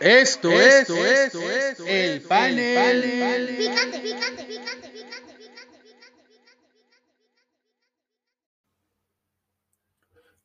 [0.00, 3.54] Esto, es, esto, es, el panel.
[3.56, 5.34] Picante, picante, picante, picante,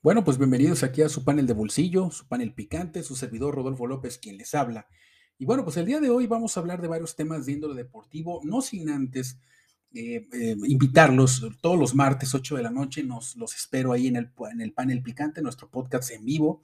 [0.02, 3.88] Bueno, pues bienvenidos aquí a su panel de bolsillo, su panel picante, su servidor Rodolfo
[3.88, 4.88] López, quien les habla.
[5.40, 7.76] Y bueno, pues el día de hoy vamos a hablar de varios temas de índole
[7.76, 9.40] deportivo, no sin antes
[9.94, 14.16] eh, eh, invitarlos todos los martes, 8 de la noche, nos los espero ahí en
[14.16, 16.62] el, en el panel picante, nuestro podcast en vivo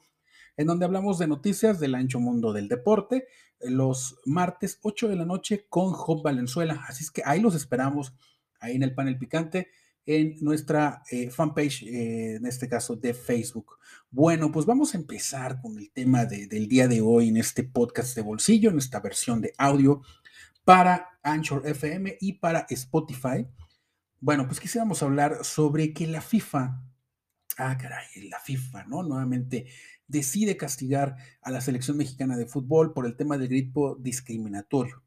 [0.57, 3.27] en donde hablamos de noticias del ancho mundo del deporte,
[3.59, 6.83] eh, los martes 8 de la noche con Job Valenzuela.
[6.87, 8.13] Así es que ahí los esperamos,
[8.59, 9.69] ahí en el panel picante,
[10.05, 13.77] en nuestra eh, fanpage, eh, en este caso de Facebook.
[14.11, 18.15] Bueno, pues vamos a empezar con el tema del día de hoy en este podcast
[18.15, 20.01] de bolsillo, en esta versión de audio
[20.63, 23.47] para Anchor FM y para Spotify.
[24.19, 26.81] Bueno, pues quisiéramos hablar sobre que la FIFA,
[27.57, 29.03] ah, caray, la FIFA, ¿no?
[29.03, 29.67] Nuevamente
[30.07, 35.03] decide castigar a la selección mexicana de fútbol por el tema del grito discriminatorio.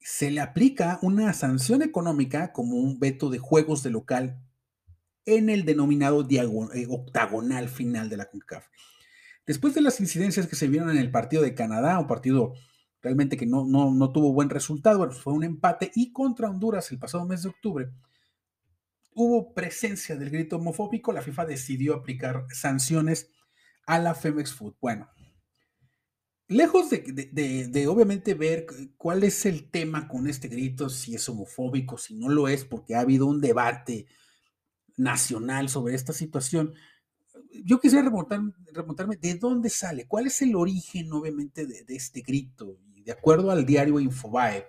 [0.00, 4.40] Se le aplica una sanción económica como un veto de juegos de local
[5.26, 8.66] en el denominado eh, octagonal final de la CONCACAF.
[9.46, 12.54] Después de las incidencias que se vieron en el partido de Canadá, un partido
[13.02, 16.98] realmente que no, no, no tuvo buen resultado, fue un empate, y contra Honduras el
[16.98, 17.90] pasado mes de octubre,
[19.18, 23.30] hubo presencia del grito homofóbico, la FIFA decidió aplicar sanciones
[23.86, 24.76] a la Femex Food.
[24.80, 25.08] Bueno,
[26.46, 28.66] lejos de, obviamente ver
[28.96, 32.94] cuál es el tema con este grito, si es homofóbico, si no lo es, porque
[32.94, 34.06] ha habido un debate
[34.96, 36.74] nacional sobre esta situación,
[37.64, 42.78] yo quisiera remontarme de dónde sale, cuál es el origen, obviamente, de, este grito.
[42.94, 44.66] Y de acuerdo al diario Infobae,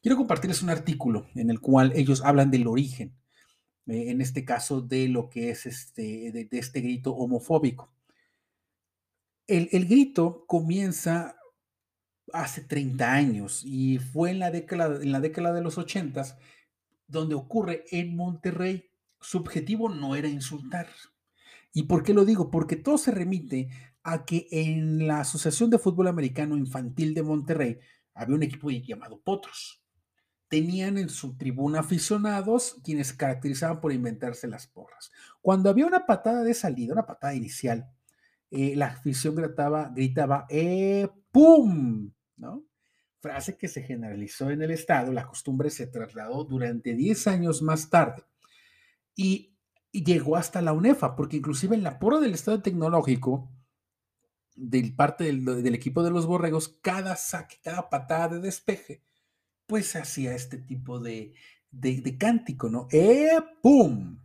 [0.00, 3.16] quiero compartirles un artículo en el cual ellos hablan del origen,
[3.86, 7.92] eh, en este caso, de lo que es este, de este grito homofóbico.
[9.46, 11.36] El, grito comienza
[12.32, 16.38] hace 30 años y fue en la década, en la década de los 80
[17.06, 18.90] donde ocurre en Monterrey.
[19.20, 20.88] Su objetivo no era insultar.
[21.74, 22.50] ¿Y por qué lo digo?
[22.50, 23.68] Porque todo se remite
[24.02, 27.78] a que en la Asociación de Fútbol Americano Infantil de Monterrey
[28.14, 29.81] había un equipo llamado Potros.
[30.52, 35.10] Tenían en su tribuna aficionados quienes caracterizaban por inventarse las porras.
[35.40, 37.90] Cuando había una patada de salida, una patada inicial,
[38.50, 42.12] eh, la afición gritaba, gritaba ¡eh, pum!
[42.36, 42.66] ¿no?
[43.18, 47.88] Frase que se generalizó en el Estado, la costumbre se trasladó durante 10 años más
[47.88, 48.22] tarde
[49.16, 49.56] y,
[49.90, 53.50] llegó hasta la UNEFA, porque inclusive en la porra del Estado Tecnológico,
[54.54, 59.02] del parte del, equipo de los borregos, cada saque, cada patada de despeje,
[59.72, 61.32] pues hacía este tipo de,
[61.70, 62.88] de, cántico, ¿no?
[62.92, 64.18] ¡Eh, pum!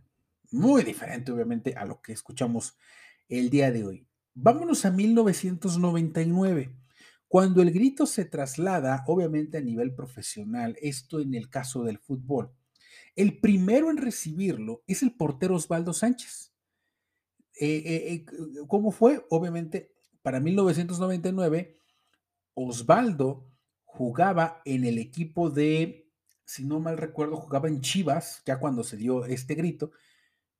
[0.50, 2.76] Muy diferente, obviamente, a lo que escuchamos
[3.30, 4.06] el día de hoy.
[4.34, 6.76] Vámonos a 1999,
[7.28, 12.52] cuando el grito se traslada, obviamente a nivel profesional, esto en el caso del fútbol.
[13.16, 16.52] El primero en recibirlo es el portero Osvaldo Sánchez.
[17.58, 18.26] Eh, eh, eh,
[18.66, 19.24] ¿Cómo fue?
[19.30, 21.74] Obviamente, para 1999,
[22.52, 23.48] Osvaldo
[23.88, 26.12] jugaba en el equipo de,
[26.44, 29.92] si no mal recuerdo, jugaba en Chivas, ya cuando se dio este grito,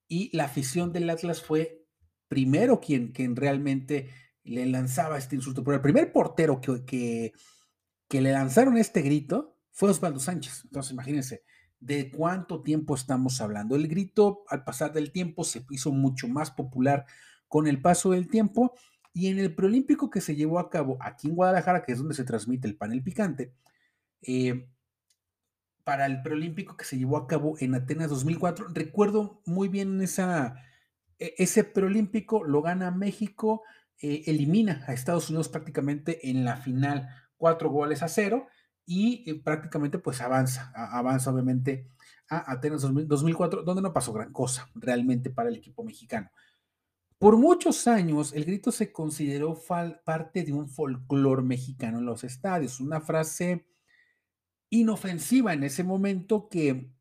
[0.09, 1.87] y la afición del Atlas fue
[2.27, 4.09] primero quien, quien realmente
[4.45, 7.33] le lanzaba este insulto, pero el primer portero que, que,
[8.09, 10.63] que le lanzaron este grito fue Osvaldo Sánchez.
[10.65, 11.45] Entonces, imagínense
[11.79, 13.77] de cuánto tiempo estamos hablando.
[13.77, 17.05] El grito, al pasar del tiempo, se hizo mucho más popular
[17.47, 18.75] con el paso del tiempo
[19.19, 22.15] y en el preolímpico que se llevó a cabo aquí en Guadalajara, que es donde
[22.15, 23.53] se transmite el panel picante,
[24.23, 24.69] eh,
[25.83, 30.55] para el preolímpico que se llevó a cabo en Atenas 2004, recuerdo muy bien esa,
[31.19, 33.65] e-, ese preolímpico lo gana México,
[34.01, 38.47] eh, elimina a Estados Unidos prácticamente en la final, cuatro goles a cero,
[38.87, 41.89] y eh, prácticamente pues avanza, avanza obviamente
[42.31, 46.31] a Atenas 2004, donde no pasó gran cosa realmente para el equipo mexicano.
[47.19, 49.61] Por muchos años, el grito se consideró
[50.05, 53.67] parte de un folclore mexicano en los estadios, una frase
[54.71, 56.93] inofensiva en ese momento que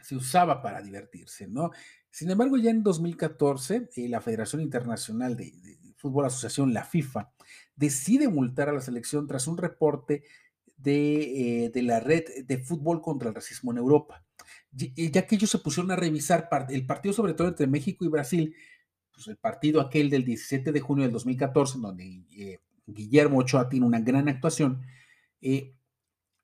[0.00, 1.70] se usaba para divertirse, ¿no?
[2.10, 5.52] Sin embargo, ya en 2014, eh, la Federación Internacional de,
[5.96, 7.32] Fútbol Asociación, la FIFA,
[7.76, 10.24] decide multar a la selección tras un reporte
[10.76, 14.24] de, eh, la red de fútbol contra el racismo en Europa,
[14.76, 18.08] eh, ya que ellos se pusieron a revisar el partido, sobre todo entre México y
[18.08, 18.56] Brasil,
[19.12, 24.00] pues el partido aquel del 17 de junio del 2014, donde Guillermo Ochoa tiene una
[24.00, 24.82] gran actuación,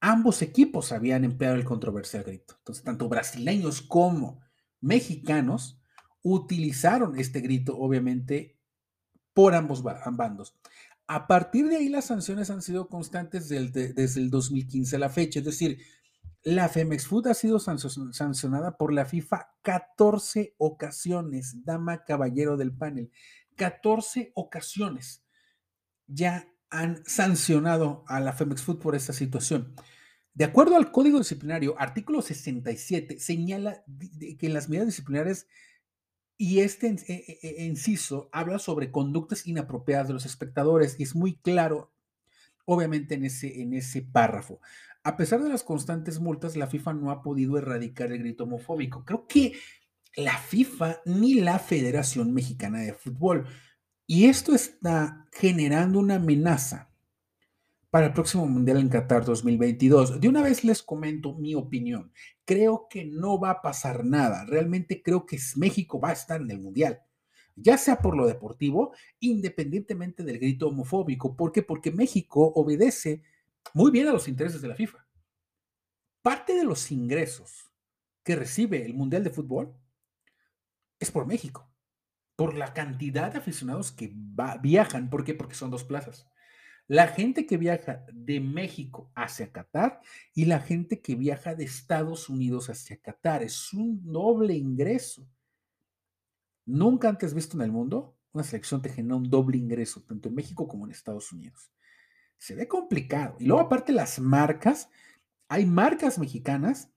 [0.00, 2.54] ambos equipos habían empleado el controversial grito.
[2.58, 4.40] Entonces, tanto brasileños como
[4.80, 5.80] mexicanos
[6.22, 8.58] utilizaron este grito, obviamente,
[9.32, 10.56] por ambos bandos.
[11.06, 15.38] A partir de ahí las sanciones han sido constantes desde el 2015 a la fecha,
[15.38, 15.78] es decir,
[16.42, 23.10] la Femex Food ha sido sancionada por la FIFA 14 ocasiones, dama caballero del panel,
[23.56, 25.24] 14 ocasiones
[26.06, 29.74] ya han sancionado a la Femex Food por esta situación.
[30.34, 33.84] De acuerdo al Código Disciplinario, artículo 67 señala
[34.38, 35.46] que en las medidas disciplinarias
[36.36, 41.16] y este e, e, e, inciso habla sobre conductas inapropiadas de los espectadores y es
[41.16, 41.92] muy claro,
[42.64, 44.60] obviamente, en ese, en ese párrafo.
[45.08, 49.06] A pesar de las constantes multas, la FIFA no ha podido erradicar el grito homofóbico.
[49.06, 49.54] Creo que
[50.14, 53.46] la FIFA ni la Federación Mexicana de Fútbol.
[54.06, 56.90] Y esto está generando una amenaza
[57.88, 60.20] para el próximo Mundial en Qatar 2022.
[60.20, 62.12] De una vez les comento mi opinión.
[62.44, 64.44] Creo que no va a pasar nada.
[64.44, 67.00] Realmente creo que México va a estar en el Mundial.
[67.56, 71.34] Ya sea por lo deportivo, independientemente del grito homofóbico.
[71.34, 71.62] ¿Por qué?
[71.62, 73.22] Porque México obedece
[73.74, 75.06] muy bien a los intereses de la FIFA.
[76.22, 77.70] Parte de los ingresos
[78.22, 79.74] que recibe el Mundial de Fútbol
[80.98, 81.70] es por México,
[82.36, 84.12] por la cantidad de aficionados que
[84.60, 85.10] viajan.
[85.10, 85.34] ¿Por qué?
[85.34, 86.28] Porque son dos plazas
[86.88, 90.00] la gente que viaja de México hacia Qatar
[90.34, 93.42] y la gente que viaja de Estados Unidos hacia Qatar.
[93.42, 95.28] Es un doble ingreso.
[96.64, 100.34] Nunca antes visto en el mundo una selección te genera un doble ingreso, tanto en
[100.34, 101.70] México como en Estados Unidos.
[102.38, 103.36] Se ve complicado.
[103.38, 104.88] Y luego aparte las marcas,
[105.48, 106.90] hay marcas mexicanas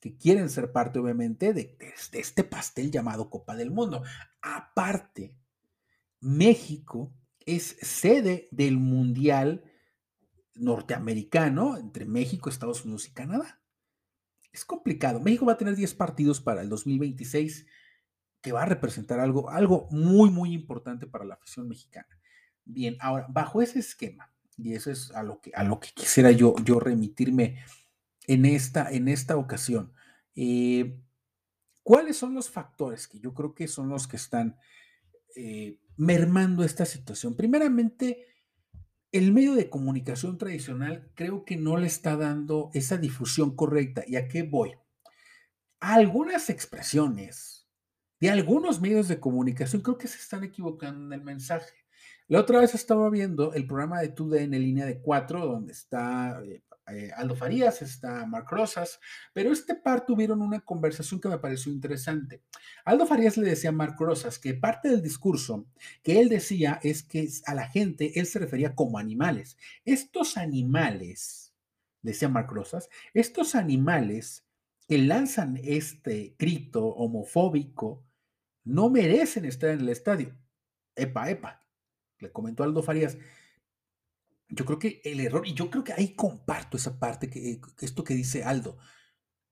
[0.00, 1.76] que quieren ser parte obviamente de,
[2.12, 4.02] este pastel llamado Copa del Mundo.
[4.40, 5.36] Aparte,
[6.20, 7.12] México
[7.44, 9.64] es sede del Mundial
[10.54, 13.60] norteamericano entre México, Estados Unidos y Canadá.
[14.52, 15.20] Es complicado.
[15.20, 17.66] México va a tener 10 partidos para el 2026
[18.40, 22.18] que va a representar algo, algo muy, muy importante para la afición mexicana.
[22.64, 26.30] Bien, ahora, bajo ese esquema, y eso es a lo que, a lo que quisiera
[26.30, 27.62] yo, yo remitirme
[28.26, 29.92] en esta, en esta ocasión,
[30.34, 30.98] eh,
[31.82, 34.56] ¿cuáles son los factores que yo creo que son los que están
[35.36, 37.36] eh, mermando esta situación?
[37.36, 38.26] Primeramente,
[39.12, 44.02] el medio de comunicación tradicional creo que no le está dando esa difusión correcta.
[44.06, 44.74] ¿Y a qué voy?
[45.80, 47.68] Algunas expresiones
[48.20, 51.85] de algunos medios de comunicación creo que se están equivocando en el mensaje.
[52.28, 56.42] La otra vez estaba viendo el programa de TUDN en línea de cuatro, donde está
[56.44, 58.98] eh, eh, Aldo Farías, está Marc Rosas,
[59.32, 62.42] pero este par tuvieron una conversación que me pareció interesante.
[62.84, 65.66] Aldo Farías le decía a Marc Rosas que parte del discurso
[66.02, 69.56] que él decía es que a la gente él se refería como animales.
[69.84, 71.54] Estos animales,
[72.02, 74.44] decía Marc Rosas, estos animales
[74.88, 78.04] que lanzan este grito homofóbico
[78.64, 80.36] no merecen estar en el estadio.
[80.94, 81.65] Epa, epa,
[82.18, 83.16] le comentó Aldo Farías
[84.48, 88.04] yo creo que el error, y yo creo que ahí comparto esa parte, que, esto
[88.04, 88.78] que dice Aldo,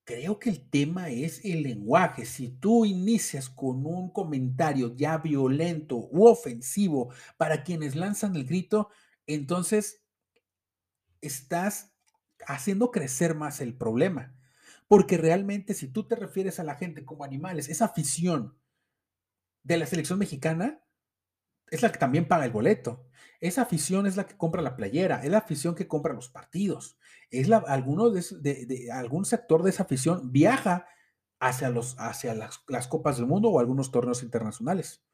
[0.05, 2.26] creo que el tema es el lenguaje.
[2.26, 8.90] Si tú inicias con un comentario ya violento u ofensivo para quienes lanzan el grito,
[9.26, 10.05] entonces
[11.20, 11.94] estás
[12.46, 14.37] haciendo crecer más el problema.
[14.87, 18.58] Porque realmente si tú te refieres a la gente como animales, esa afición
[19.62, 20.83] de la selección mexicana
[21.75, 23.06] es la que también paga el boleto.
[23.41, 26.98] Esa afición es la que compra la playera, es la afición que compra los partidos.
[27.31, 30.87] Es la, alguno de, algún sector de esa afición viaja
[31.41, 35.05] hacia, los, hacia las, las copas del mundo o algunos torneos internacionales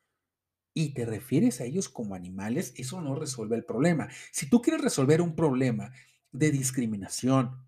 [0.75, 4.08] y te refieres a ellos como animales, eso no resuelve el problema.
[4.30, 5.92] Si tú quieres resolver un problema
[6.30, 7.66] de discriminación,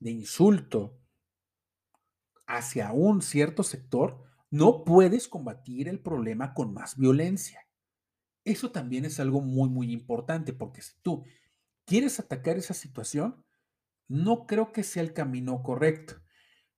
[0.00, 0.98] de insulto
[2.46, 7.66] hacia un cierto sector, no puedes combatir el problema con más violencia.
[8.44, 11.24] Eso también es algo muy, muy importante, porque si tú
[11.84, 13.44] quieres atacar esa situación,
[14.08, 16.20] no creo que sea el camino correcto.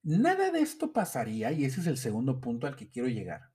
[0.02, 3.52] Nada de esto pasaría, y ese es el segundo punto al que quiero llegar.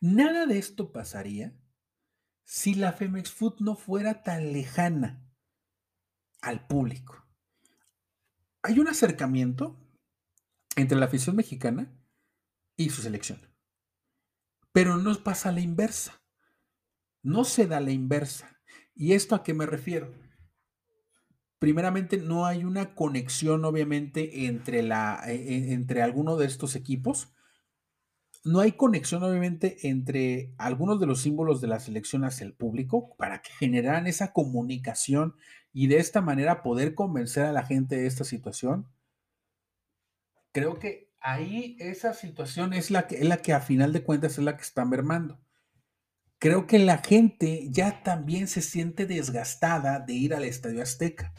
[0.00, 1.56] Nada de esto pasaría
[2.44, 5.24] si la Femex Food no fuera tan lejana
[6.42, 7.26] al público.
[8.62, 9.78] Hay un acercamiento
[10.76, 11.94] entre la afición mexicana
[12.76, 13.38] y su selección.
[14.72, 16.22] Pero no pasa la inversa.
[17.22, 18.60] No se da la inversa.
[18.94, 20.12] ¿Y esto a qué me refiero?
[21.58, 27.32] Primeramente, no hay una conexión, obviamente, entre, la, e, e, entre alguno de estos equipos.
[28.44, 33.16] No hay conexión, obviamente, entre algunos de los símbolos de la selección hacia el público
[33.16, 35.34] para que generaran esa comunicación
[35.72, 38.86] y de esta manera poder convencer a la gente de esta situación.
[40.52, 44.32] Creo que ahí esa situación es la que, es la que a final de cuentas
[44.38, 45.40] es la que está mermando.
[46.38, 51.32] creo que la gente ya también se siente desgastada de ir al Estadio Azteca.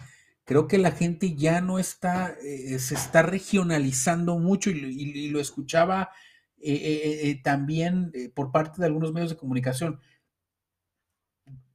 [0.46, 6.10] Creo que la gente ya no está, eh, se está regionalizando mucho y, lo escuchaba
[6.58, 10.00] eh, eh, también por parte de algunos medios de comunicación.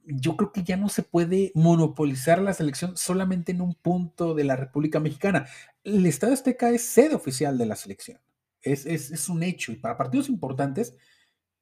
[0.05, 4.45] Yo creo que ya no se puede monopolizar la selección solamente en un punto de
[4.45, 5.47] la República Mexicana.
[5.85, 8.21] El Estadio Azteca es sede oficial de la selección.
[8.63, 9.73] Es, es un hecho.
[9.73, 10.95] Y para partidos importantes,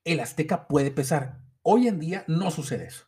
[0.04, 1.40] el Azteca puede pesar.
[1.62, 3.04] Hoy en día no sucede eso.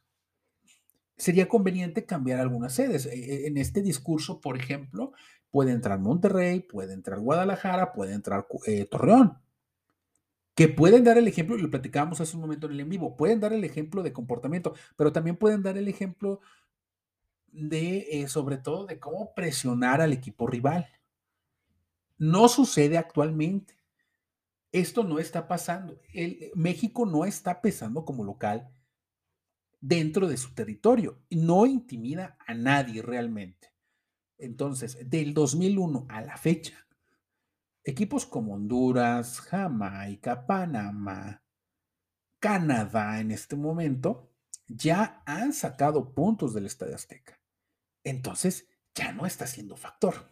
[1.16, 3.06] Sería conveniente cambiar algunas sedes.
[3.06, 5.12] E, e, en este discurso, por ejemplo,
[5.50, 9.38] puede entrar Monterrey, puede entrar Guadalajara, puede entrar eh, Torreón,
[10.60, 13.16] que pueden dar el ejemplo, y lo platicábamos hace un momento en el en vivo,
[13.16, 16.42] pueden dar el ejemplo de comportamiento, pero también pueden dar el ejemplo
[17.46, 20.86] de, eh, sobre todo, de cómo presionar al equipo rival.
[22.18, 23.74] No sucede actualmente.
[24.70, 25.98] Esto no está pasando.
[26.12, 28.70] El, México no está pesando como local
[29.80, 31.22] dentro de su territorio.
[31.30, 33.72] No intimida a nadie realmente.
[34.36, 36.86] Entonces, del 2001 a la fecha,
[37.90, 41.42] equipos como Honduras, Jamaica, Panamá,
[42.38, 44.30] Canadá en este momento,
[44.66, 47.40] ya han sacado puntos del Estadio Azteca.
[48.02, 50.30] Entonces, ya no está siendo factor.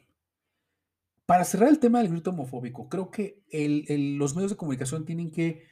[1.26, 3.44] Para cerrar el tema del grito homofóbico, creo que
[4.18, 5.66] los medios de comunicación tienen que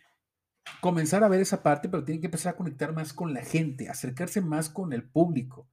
[0.81, 3.89] comenzar a ver esa parte, pero tienen que empezar a conectar más con la gente,
[3.89, 5.71] acercarse más con el público.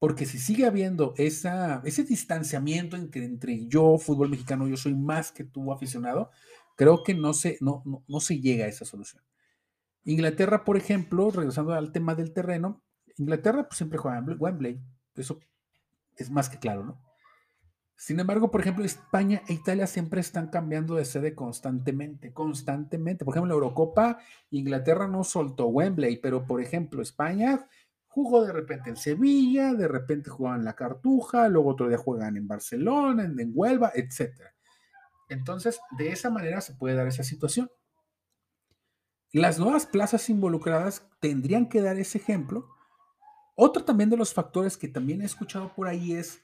[0.00, 5.70] Porque si sigue habiendo ese distanciamiento entre, yo, fútbol mexicano, yo soy más que tú
[5.72, 6.30] aficionado,
[6.74, 7.58] creo que no se,
[8.40, 9.22] llega a esa solución.
[10.04, 12.82] Inglaterra, por ejemplo, regresando al tema del terreno,
[13.18, 14.80] Inglaterra pues, siempre juega en Wembley,
[15.16, 15.38] eso
[16.16, 16.98] es más que claro, ¿no?
[17.94, 23.26] Sin embargo, por ejemplo, España e Italia siempre están cambiando de sede constantemente, constantemente.
[23.26, 24.18] Por ejemplo, la Eurocopa,
[24.50, 27.68] Inglaterra no soltó Wembley, pero por ejemplo, España
[28.10, 32.36] jugó de repente en Sevilla, de repente jugaban en la Cartuja, luego otro día juegan
[32.36, 34.34] en Barcelona, en, en Huelva, etc.
[35.28, 37.70] Entonces, de esa manera se puede dar esa situación.
[39.32, 42.68] Las nuevas plazas involucradas tendrían que dar ese ejemplo.
[43.54, 46.42] Otro también de los factores que también he escuchado por ahí es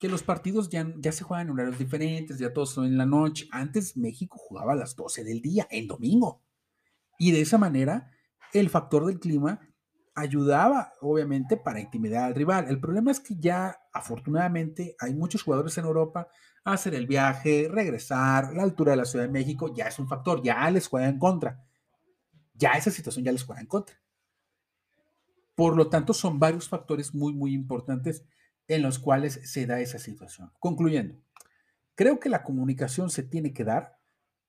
[0.00, 3.06] que los partidos ya, ya se juegan en horarios diferentes, ya todos son en la
[3.06, 3.46] noche.
[3.52, 6.42] Antes México jugaba a las 12 del día, en domingo.
[7.20, 8.10] Y de esa manera,
[8.52, 9.60] el factor del clima
[10.14, 12.66] ayudaba, obviamente, para intimidar al rival.
[12.68, 16.28] El problema es que ya, afortunadamente, hay muchos jugadores en Europa
[16.64, 20.42] hacer el viaje, regresar, la altura de la Ciudad de México ya es un factor,
[20.42, 21.62] ya les juega en contra.
[22.54, 23.96] Ya esa situación ya les juega en contra.
[25.54, 28.24] Por lo tanto, son varios factores muy, muy importantes
[28.66, 30.50] en los cuales se da esa situación.
[30.58, 31.16] Concluyendo,
[31.94, 33.98] creo que la comunicación se tiene que dar,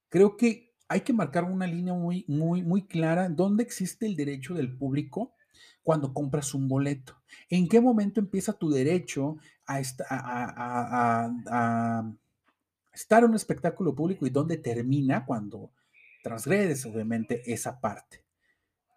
[0.09, 4.53] creo que hay que marcar una línea muy, muy, muy clara donde existe el derecho
[4.53, 5.34] del público
[5.83, 7.21] cuando compras un boleto.
[7.49, 9.79] ¿En qué momento empieza tu derecho a,
[12.93, 15.71] estar en un espectáculo público y dónde termina cuando
[16.23, 18.23] transgredes, obviamente, esa parte?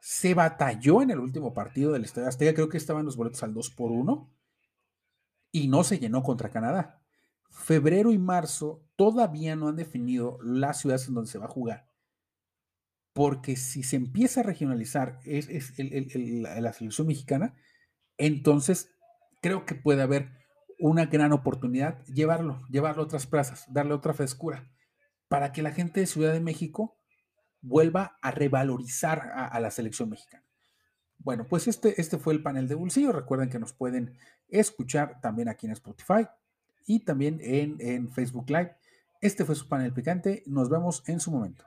[0.00, 3.52] Se batalló en el último partido del Estadio Azteca, creo que estaban los boletos al
[3.52, 4.30] 2 por 1
[5.52, 7.00] y no se llenó contra Canadá.
[7.50, 11.87] Febrero y marzo todavía no han definido las ciudades en donde se va a jugar.
[13.18, 17.56] Porque si se empieza a regionalizar es, la selección mexicana,
[18.16, 18.92] entonces
[19.42, 20.30] creo que puede haber
[20.78, 24.70] una gran oportunidad llevarlo, llevarlo a otras plazas, darle otra frescura,
[25.26, 26.96] para que la gente de Ciudad de México
[27.60, 30.44] vuelva a revalorizar a la selección mexicana.
[31.18, 33.10] Bueno, pues este, este fue el panel de bolsillo.
[33.10, 34.16] Recuerden que nos pueden
[34.48, 36.28] escuchar también aquí en Spotify
[36.86, 38.76] y también en, en Facebook Live.
[39.20, 40.44] Este fue su panel picante.
[40.46, 41.64] Nos vemos en su momento.